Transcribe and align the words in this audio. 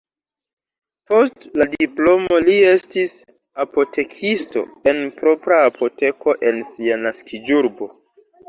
Post 1.11 1.43
la 1.61 1.67
diplomo 1.73 2.39
li 2.47 2.55
estis 2.71 3.13
apotekisto 3.65 4.65
en 4.93 5.05
propra 5.21 5.61
apoteko 5.69 6.37
en 6.53 6.63
sia 6.75 6.99
naskiĝurbo. 7.07 7.93